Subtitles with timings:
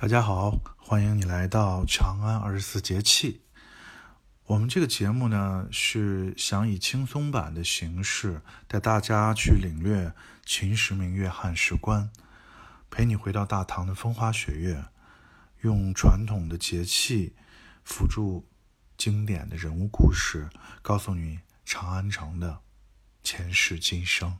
[0.00, 3.42] 大家好，欢迎你来到长安二十四节气。
[4.44, 10.14] 我们这个节目呢，是想以轻松版的形式带大家去领略
[10.46, 12.12] 秦时明月汉时关，
[12.88, 14.84] 陪你回到大唐的风花雪月，
[15.62, 17.34] 用传统的节气
[17.82, 18.46] 辅助
[18.96, 20.48] 经典的人物故事，
[20.80, 22.60] 告诉你长安城的
[23.24, 24.38] 前世今生。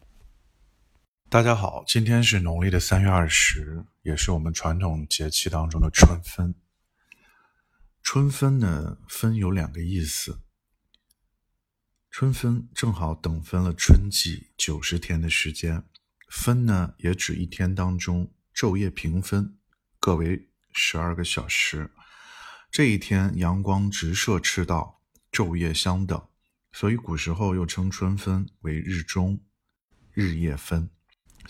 [1.30, 6.54] 大家好，今天是农历的三月二十，也是我们传统节气当中的春分。
[8.02, 10.40] 春分呢，分有两个意思。
[12.10, 15.84] 春分正好等分了春季九十天的时间，
[16.30, 19.58] 分呢也指一天当中昼夜平分，
[20.00, 21.90] 各为十二个小时。
[22.70, 26.26] 这一天阳光直射赤道，昼夜相等，
[26.72, 29.42] 所以古时候又称春分为日中，
[30.14, 30.88] 日夜分。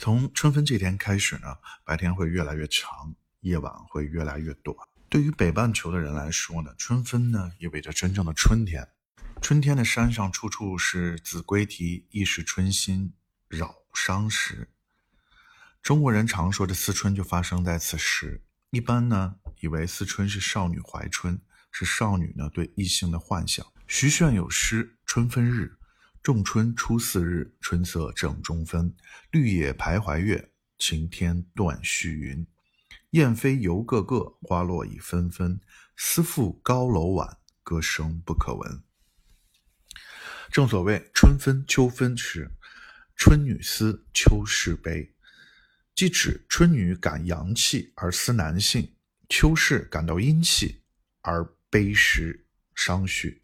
[0.01, 4.77] 从春分这天开始呢，白天会越来越长，夜晚会越来越短。
[5.09, 8.89] 对于北半球的人来说呢，春分呢意味着真正的春天。
[9.43, 13.13] 春天的山上处处是子规啼，一时春心
[13.49, 14.71] 扰伤时。
[15.83, 18.45] 中国人常说的思春就发生在此时。
[18.71, 21.41] 一般呢以为思春是少女怀春，
[21.73, 23.67] 是少女呢对异性的幻想。
[23.89, 25.77] 徐铉有诗《春分日》。
[26.23, 28.95] 仲春初四日，春色正中分。
[29.31, 32.47] 绿野徘徊月，晴天断续云。
[33.11, 35.61] 燕飞犹个个，花落已纷纷。
[35.97, 38.83] 思妇高楼晚，歌声不可闻。
[40.51, 42.51] 正所谓春分秋分时，
[43.17, 45.15] 春女思，秋士悲，
[45.95, 48.95] 即指春女感阳气而思男性，
[49.29, 50.83] 秋士感到阴气
[51.23, 53.43] 而悲时伤绪，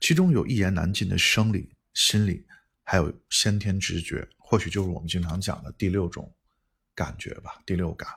[0.00, 1.73] 其中有一言难尽的生理。
[1.94, 2.46] 心里
[2.82, 6.34] 还有先天直觉，或许就是我们经常讲的第六种
[6.94, 8.08] 感觉吧，第六感。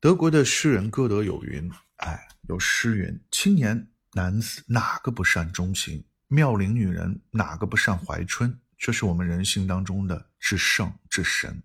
[0.00, 6.04] 德国的诗人歌德有云：“哎，有诗云，青年男子哪个不善钟情？
[6.26, 8.60] 妙龄女人哪个不善怀春？
[8.76, 11.62] 这是我们人性当中的至圣至神。”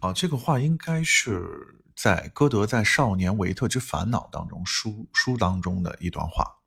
[0.00, 6.59] 啊，这个话应该是在歌德在《少年维特之烦恼》当中书书当中的一段话。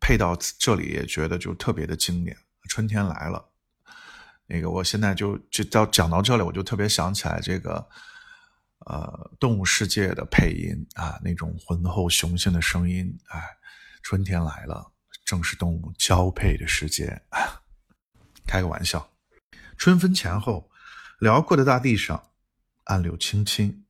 [0.00, 2.36] 配到这里也觉得就特别的经典。
[2.68, 3.50] 春天来了，
[4.46, 7.88] 那个我现在就就到讲到这里，我就特别想起来这个
[8.86, 13.18] 呃动物世界的配音啊，那种浑厚雄性的声音。
[13.28, 13.42] 哎，
[14.02, 14.92] 春天来了，
[15.24, 17.20] 正是动物交配的时节。
[18.46, 19.10] 开个玩笑，
[19.76, 20.70] 春分前后，
[21.18, 22.30] 辽阔的大地上，
[22.84, 23.84] 暗柳青青，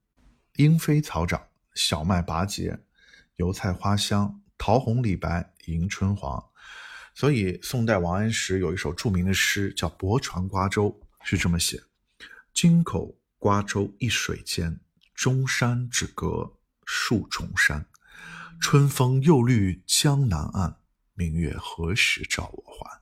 [0.56, 2.78] 莺飞草长，小麦拔节，
[3.36, 4.40] 油菜花香。
[4.60, 6.50] 桃红李白迎春黄，
[7.14, 11.82] 所以宋代王安石有一首著名的诗叫《泊船瓜洲》，是这么写：
[12.52, 14.78] 京口瓜洲一水间，
[15.14, 17.86] 中山只隔数重山。
[18.60, 20.76] 春风又绿江南岸，
[21.14, 23.00] 明月何时照我还？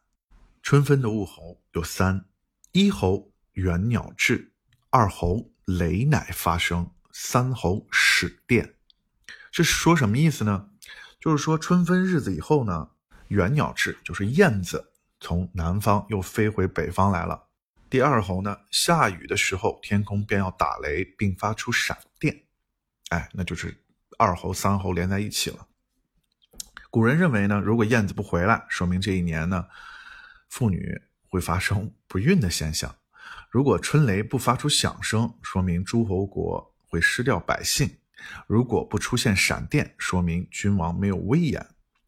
[0.63, 2.25] 春分的物候有三：
[2.71, 4.53] 一候猿鸟至，
[4.91, 8.77] 二候雷乃发声，三候始电。
[9.51, 10.71] 这是说什么意思呢？
[11.21, 12.91] 就是说，春分日子以后呢，
[13.29, 17.49] 猿鸟至，就是燕子从南方又飞回北方来了。
[17.91, 22.45] 第二候呢，下雨的时候，天空便要打雷，并发出闪电。
[23.09, 23.83] 哎，那就是
[24.19, 25.67] 二候、三候连在一起了。
[26.91, 29.67] 古人认为呢，如果燕子不回来，说明这一年呢，
[30.49, 32.91] 妇女会发生不孕的现象；
[33.51, 37.99] 如果春雷不发出响声，说明诸侯国会失掉百姓。
[38.47, 41.67] 如果不出现闪电，说明君王没有威严，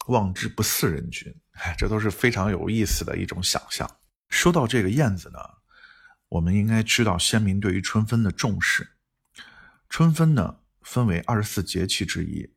[0.08, 1.34] 望之不似人君。
[1.52, 3.88] 哎，这都是非常有意思的一种想象。
[4.28, 5.38] 说到这个燕子呢，
[6.28, 8.96] 我们应该知道先民对于春分的重视。
[9.88, 12.54] 春分呢，分为二十四节气之一，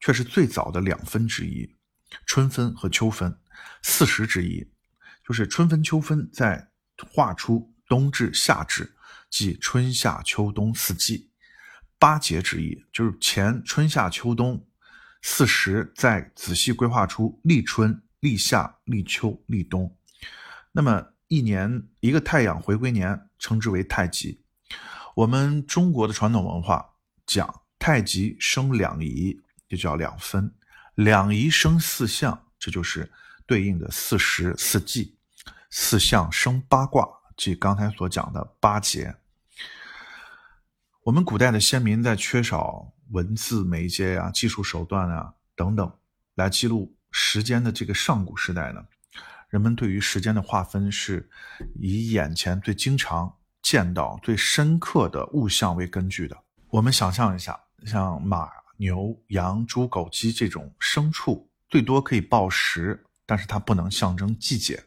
[0.00, 1.76] 却是最早的两分之一。
[2.24, 3.38] 春分和秋分，
[3.82, 4.70] 四时之一，
[5.26, 6.70] 就是春分、秋分在
[7.12, 8.94] 画出冬至、夏至，
[9.28, 11.30] 即春夏秋冬四季。
[11.98, 14.66] 八节之意，就是前春夏秋冬
[15.22, 19.96] 四时，再仔细规划出立春、立夏、立秋、立冬。
[20.72, 24.40] 那么一年一个太阳回归年，称之为太极。
[25.14, 26.94] 我们中国的传统文化
[27.24, 30.50] 讲太极生两仪，就叫两分；
[30.94, 33.10] 两仪生四象，这就是
[33.46, 35.14] 对应的四时四季；
[35.70, 39.16] 四象生八卦，即刚才所讲的八节。
[41.06, 45.88] 我们古代的先民在缺少文字媒介呀、技术手段啊等等
[46.34, 48.84] 来记录时间的这个上古时代呢，
[49.48, 51.30] 人们对于时间的划分是
[51.76, 53.32] 以眼前最经常
[53.62, 56.36] 见到、最深刻的物象为根据的。
[56.70, 64.82] 我们想象一下，像马、牛、羊、猪、狗、鸡这种牲畜，最多可以报时，但是它不能象征季节。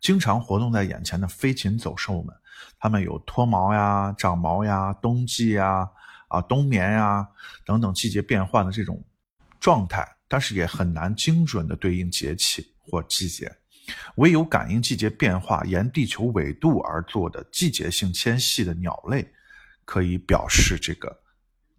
[0.00, 2.34] 经常活动在眼前的飞禽走兽们，
[2.78, 5.88] 它们有脱毛呀、长毛呀、冬季呀、
[6.28, 7.28] 啊冬眠呀
[7.64, 9.02] 等等季节变换的这种
[9.60, 13.50] 状态，但是也很难精准的对应节气或季节。
[14.16, 19.28] 唯有感应季节变化、沿地球纬度而做的季节性迁徙的鸟类，
[19.84, 21.20] 可以表示这个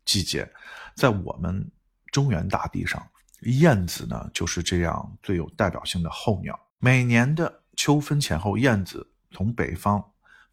[0.05, 0.47] 季节。
[0.95, 1.65] 在我们
[2.11, 3.01] 中原大地上，
[3.43, 6.59] 燕子呢就是这样最有代表性的候鸟。
[6.77, 10.03] 每年的秋分前后，燕子从北方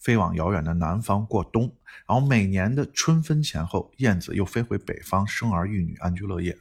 [0.01, 1.73] 飞往遥远的南方过冬，
[2.07, 6.59] 然后每年的春分前后，燕子又飞回北方生儿育女，安居乐业。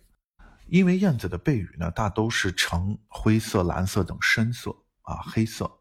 [0.67, 4.69] 因为燕子的背羽呢，大都是呈灰色、蓝色等深色
[5.01, 5.71] 啊，黑色，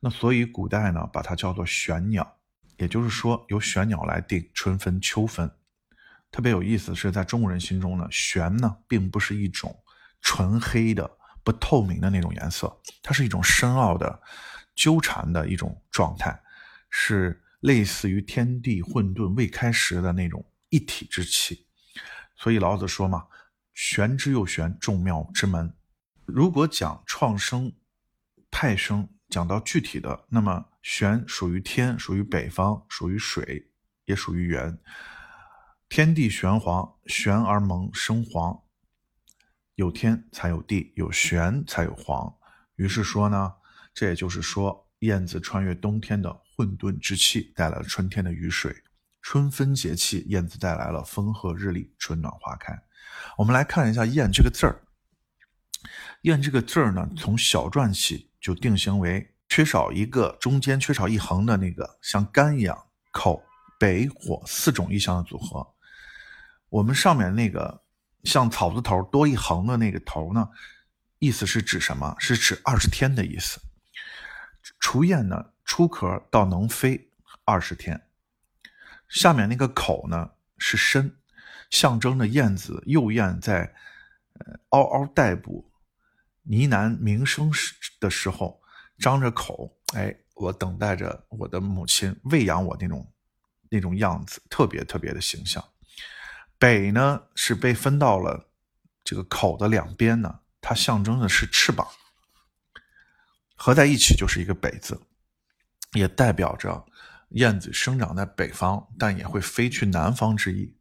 [0.00, 2.38] 那所以古代呢，把它叫做玄鸟，
[2.76, 5.48] 也就是说由玄鸟来定春分、秋分。
[6.32, 9.78] 特别有意思是，在中国人心中呢，玄呢并不是一种
[10.22, 11.08] 纯黑的、
[11.44, 14.20] 不透明的那种颜色，它是一种深奥的、
[14.74, 16.42] 纠缠的一种状态，
[16.92, 21.66] 是类似于天地混沌未开时的那种一体之气。
[22.36, 23.26] 所以老子说嘛。
[23.74, 25.74] 玄之又玄，众妙之门。
[26.26, 27.72] 如果讲创生、
[28.50, 33.70] 派生，讲到具体的，那么玄属于天，属于北方，属于水，
[34.04, 34.78] 也属于元。
[35.88, 38.62] 天地玄黄，玄而蒙生黄。
[39.76, 42.36] 有天才有地，有玄才有黄。
[42.76, 43.54] 于是说呢，
[43.94, 48.84] 这也就是说，燕子穿越冬天的混沌之气，带来了春天的雨水。
[49.20, 52.76] 春分节气，燕子带来了风和日丽，春暖花开。
[53.38, 54.82] 我们来看一下“燕”这个字儿
[56.22, 62.76] ，“燕”这个字儿呢，从小篆起就定型为缺少一个中间缺少一横的那个像肝一样
[63.12, 63.44] 口、
[63.78, 65.64] 北、火四种意象的组合。
[66.68, 67.84] 我们上面那个
[68.24, 70.48] 像草字头多一横的那个头呢，
[71.20, 72.16] 意思是指什么？
[72.18, 73.60] 是指二十天的意思。
[74.80, 77.10] 雏燕呢，出壳到能飞
[77.44, 78.08] 二十天。
[79.08, 81.18] 下面那个口呢，是身。
[81.70, 83.74] 象征着燕子幼燕在，
[84.68, 85.72] 嗷嗷待哺、
[86.42, 88.60] 呢喃鸣声时的时候，
[88.98, 93.10] 张着口，哎，我等待着我的母亲喂养我那种
[93.70, 95.64] 那种样子，特别特别的形象。
[96.58, 98.50] 北呢是被分到了
[99.02, 101.88] 这个口的两边呢，它象征的是翅膀，
[103.56, 105.00] 合在一起就是一个北字，
[105.92, 106.84] 也代表着
[107.30, 110.74] 燕子生长在北方，但也会飞去南方之意。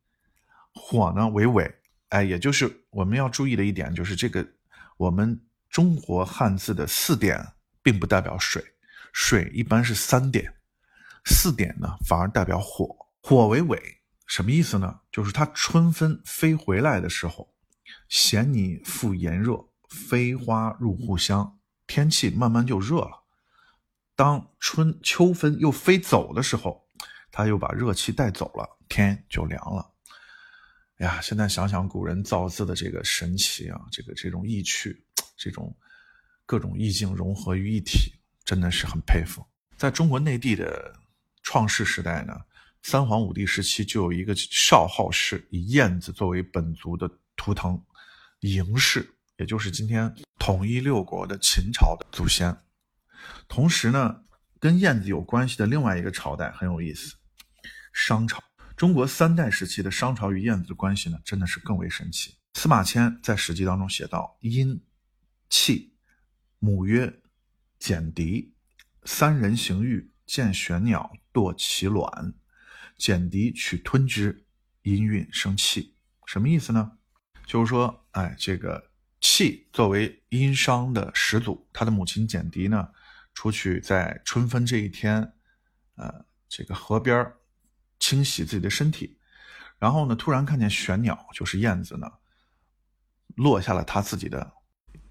[0.74, 1.74] 火呢为尾，
[2.10, 4.46] 哎，也就是我们要注意的一点，就是这个
[4.98, 7.46] 我们中国汉字的四点
[7.84, 8.64] 并不代表水，
[9.14, 10.54] 水一般是三点，
[11.26, 12.96] 四点呢反而代表火。
[13.22, 13.80] 火为尾，
[14.26, 15.02] 什么意思呢？
[15.12, 17.54] 就是它春分飞回来的时候，
[18.10, 23.21] 衔泥复炎热，飞花入户香，天气慢慢就热了。
[24.22, 26.88] 当春秋分又飞走的时候，
[27.32, 29.92] 他又把热气带走了，天就凉了。
[30.98, 35.04] 哎呀，现在想想古人造字的这个神奇啊，这个这种意趣，
[35.36, 35.76] 这种
[36.46, 38.14] 各种意境融合于一体，
[38.46, 39.44] 真的是很佩服。
[39.76, 40.94] 在中国内地的
[41.42, 42.40] 创世时代呢，
[42.84, 47.84] 三皇五帝时期就有一个少昊氏以燕子作为本族的图腾，
[48.42, 52.56] 嬴氏，也就是今天统一六国的秦朝的祖先。
[53.48, 54.24] 同时呢，
[54.60, 57.16] 跟燕子有关系的另外一个朝代很有意思，
[57.94, 58.42] 商朝。
[58.76, 62.36] 中国三代时期的商朝与燕子的关系呢，真的是更为神奇。
[62.54, 64.84] 司马迁在《史记》当中写道：“殷
[65.50, 65.94] 契
[66.60, 67.22] 母曰
[67.78, 68.56] 简狄，
[69.04, 72.34] 三人行狱，见玄鸟堕其卵，
[72.98, 74.46] 简狄取吞之，
[74.82, 76.94] 殷运生气。”什么意思呢？
[77.46, 82.90] 就是说，哎，这个契作为殷商的始祖，他的母亲简狄呢，
[83.34, 85.34] 出去在春分这一天，
[85.96, 87.34] 呃，这个河边
[88.00, 89.18] 清洗自己的身体，
[89.80, 92.12] 然后呢，突然看见玄鸟，就是燕子呢，
[93.36, 94.54] 落下了它自己的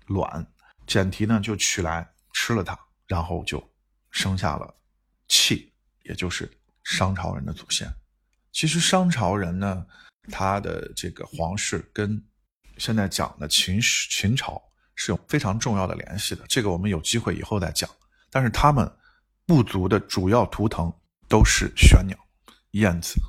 [0.06, 0.46] 卵，
[0.86, 3.62] 简提呢就取来吃了它，然后就
[4.10, 4.74] 生下了
[5.28, 5.72] 契，
[6.02, 6.50] 也就是
[6.84, 7.88] 商朝人的祖先。
[8.52, 9.86] 其实商朝人呢，
[10.30, 12.22] 他的这个皇室跟
[12.76, 14.60] 现在讲的秦秦朝
[14.96, 17.88] 是有非常重要的联系的，这个我们有机会以后再讲。
[18.30, 18.90] 但是他们
[19.44, 20.92] 部族的主要图腾
[21.28, 22.16] 都是玄鸟。
[22.72, 23.20] 燕子，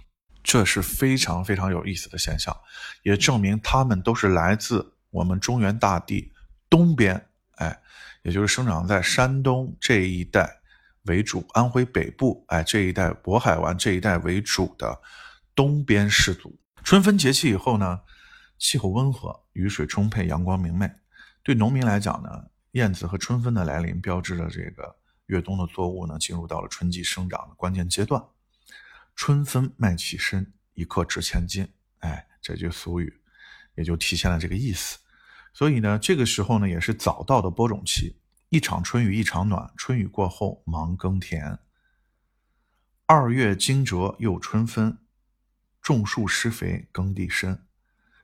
[0.44, 2.56] 这是非常非常有意思的现象，
[3.02, 6.32] 也证明他们都是来自我们中原大地
[6.70, 7.82] 东边，哎，
[8.22, 10.62] 也就是生长在山东这一带
[11.06, 15.02] 为主，安徽北部，哎，这一带渤海湾这一带为主的
[15.56, 16.56] 东边氏族。
[16.84, 18.02] 春分节气以后呢，
[18.60, 20.88] 气候温和，雨水充沛，阳光明媚。
[21.42, 22.30] 对农民来讲呢，
[22.72, 28.24] 燕子和春分的来临，标志着这个越冬的作物呢，进入到了春季生长的关键阶段。
[29.16, 31.68] 春分麦起身，一刻值千金。
[32.00, 33.22] 哎，这句俗语
[33.76, 34.98] 也就体现了这个意思。
[35.54, 38.16] 所以呢，这个时候呢，也是早稻的播种期。
[38.48, 41.60] 一场春雨一场暖，春雨过后忙耕田。
[43.06, 44.98] 二月惊蛰又春分，
[45.82, 47.66] 种树施肥耕地深。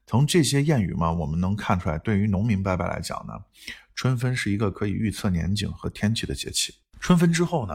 [0.08, 3.34] 从这些谚语嘛，我们能看出来，对于农民伯伯来讲呢，
[3.94, 6.74] 春分是一个可以预测年景和天气的节气。
[7.02, 7.74] 春分之后呢，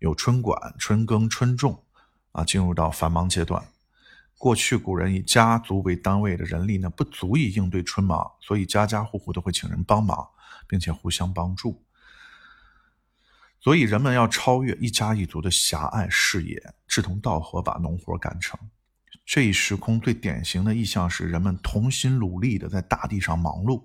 [0.00, 1.84] 有春管、春耕、春种，
[2.32, 3.64] 啊，进入到繁忙阶段。
[4.36, 10.28] 过去古人以家族为单位的人力呢，不足以应对春忙，所以家家户户都会请人帮忙，
[10.66, 11.84] 并且互相帮助。
[13.60, 18.58] 所以人们要超越一家一族的狭隘视野，志同道合把农活干成。
[19.24, 23.84] 这一时空最典型的意象是人们同心努力的在大地上忙碌，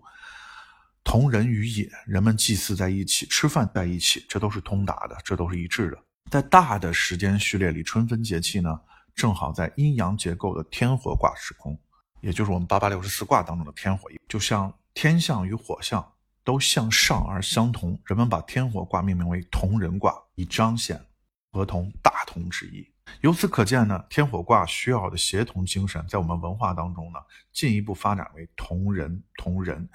[1.03, 5.97] 同人于野，人们祭祀在一起，吃饭在一起，这都是通达的，这都是一致的。
[6.29, 8.79] 在大的时间序列里，春分节气呢？
[9.15, 11.79] 正好在阴阳结构的天火卦时空，
[12.21, 16.13] 也就是我们八八六十四卦当中的天火，就像天象与火象
[16.43, 21.03] 都向上而相同，人们把天火卦命名为同人卦，以彰显
[21.51, 22.87] 合同大同之意。
[23.21, 27.19] 由此可见呢，天火卦需要的协同精神，在我们文化当中呢，
[27.51, 29.87] 进一步发展为同人同人。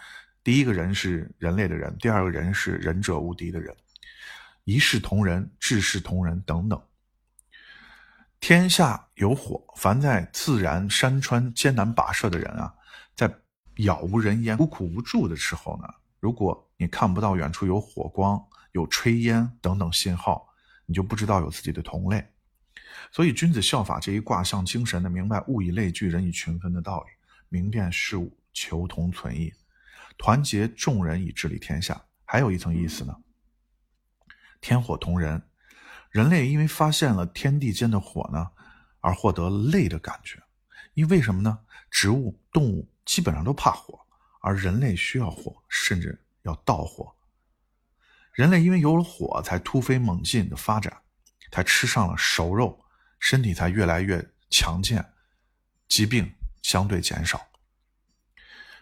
[0.42, 3.76] 第一个人是人类的人，第二个人是仁者无敌的人，
[4.64, 6.82] 一视同仁，志士同仁等等。
[8.40, 12.74] 天下有火，凡在自然山川艰难跋涉的人啊，
[13.14, 13.32] 在
[13.76, 15.86] 杳无人烟、孤苦无助的时候呢，
[16.18, 20.48] 如果你看不到远处有火光、有炊烟等等信号，
[20.86, 22.31] 你就不知道有自己的同类。
[23.10, 27.10] 所以，君子效法这一卦象精神的明白“物以类聚，人以群分”的道理，
[27.48, 29.52] 明辨事物，求同存异，
[30.16, 32.04] 团结众人以治理天下。
[32.24, 33.16] 还有一层意思呢，
[34.60, 35.42] 天火同人。
[36.10, 38.50] 人类因为发现了天地间的火呢，
[39.00, 40.42] 而获得累的感觉。
[40.94, 41.58] 因为什么呢？
[41.90, 43.98] 植物、动物基本上都怕火，
[44.40, 47.14] 而人类需要火，甚至要盗火。
[48.32, 51.01] 人类因为有了火，才突飞猛进的发展，
[51.52, 52.84] 才吃上了熟肉，
[53.20, 55.12] 身体才越来越强健，
[55.86, 57.46] 疾病相对减少。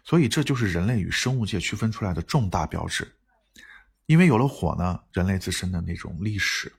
[0.02, 3.16] 所以，这就是人类与生物界区分出来的重大标志。
[4.06, 6.72] 因为有了火呢，人类自身的那种历史。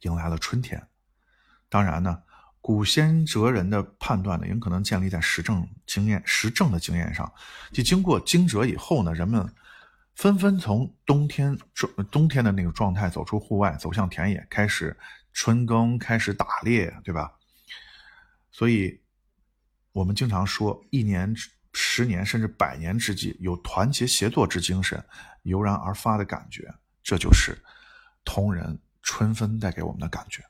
[0.00, 0.88] 迎来了春天，
[1.68, 2.22] 当然呢，
[2.60, 7.30] 古先哲人的判断呢，也可能建立在实证经验、实证的经验上。
[7.72, 9.54] 即经过惊蛰以后呢，人们
[10.20, 14.94] 纷纷从冬天状冬天的那个状态走出户外，走向田野，开始
[15.32, 17.38] 春耕，开始打猎，对吧？
[18.50, 19.00] 所以，
[19.92, 21.34] 我们经常说，一年、
[21.72, 25.02] 十年甚至百年之计，有团结协作之精神，
[25.44, 26.70] 油然而发的感觉，
[27.02, 27.56] 这就是
[28.22, 28.78] 同人。
[29.02, 30.44] 春分带给我们的感觉，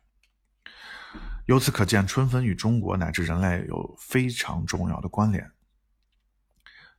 [1.47, 5.53] 由此可见，春分与中国乃至人类有非常重要的关联。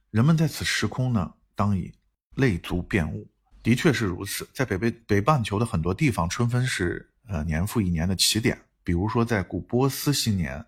[0.10, 1.94] 人们在此时空呢，当以
[2.36, 3.28] 类族辨物，
[3.62, 4.48] 的确是如此。
[4.54, 8.60] 在北北北半球的很多地方，春分是呃年复一年的起点。
[8.84, 10.66] 比如说，在古波斯新年，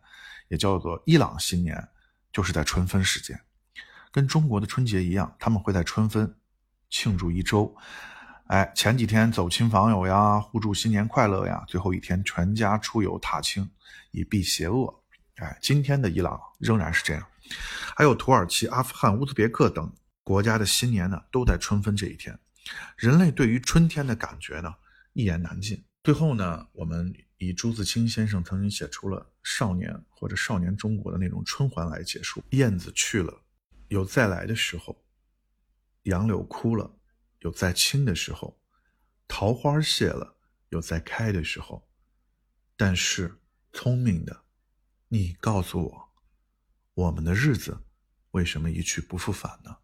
[0.49, 1.87] 也叫做伊朗新年，
[2.31, 3.39] 就是在春分时间，
[4.11, 6.35] 跟中国的春节一样，他们会在春分
[6.89, 7.75] 庆祝一周。
[8.47, 13.67] 哎，前几天走亲访友呀，互祝新年快乐呀，最后一天全家出游踏青，
[14.11, 15.01] 以避邪恶。
[15.37, 17.25] 哎，今天的伊朗仍然是这样，
[17.95, 19.91] 还有土耳其、阿富汗、乌兹别克等
[20.23, 22.39] 国家的新年呢，都在春分这一天。
[22.97, 24.73] 人类对于春天的感觉呢，
[25.13, 25.83] 一言难尽。
[26.03, 33.41] 最后呢，我们以朱自清先生曾经写出了《少年》或者《少年中国》的那种春环来结束：燕子去了，
[33.89, 34.95] 有再来的时候；
[36.03, 36.99] 杨柳枯了。
[37.39, 38.57] 有再青的时候，
[39.27, 40.37] 桃花谢了；
[40.69, 41.85] 有再开的时候，
[42.77, 43.37] 但是
[43.73, 44.45] 聪明的，
[45.09, 46.09] 你告诉我，
[46.93, 47.77] 我们的日子
[48.31, 49.75] 为什么一去不复返呢？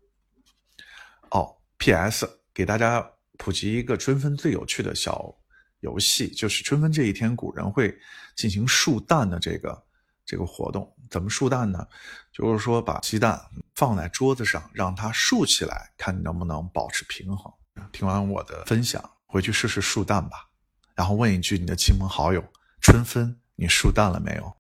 [1.32, 2.28] 哦，P.S.
[2.54, 3.08] 给大家
[3.38, 5.36] 普及一个春分最有趣的小
[5.80, 7.98] 游戏，就是春分这一天，古人会
[8.36, 9.84] 进行树蛋的这个
[10.26, 10.94] 这个活动。
[11.10, 11.88] 怎么树蛋呢？
[12.32, 13.42] 就是说把鸡蛋。
[13.76, 17.50] 放在桌子上，让它竖起来，看你能不能保持平衡。
[17.94, 20.50] 听完我的分享，回去试试竖蛋吧。
[20.96, 22.44] 然后问一句你的亲朋好友：
[22.82, 24.54] 春分你竖蛋了没有？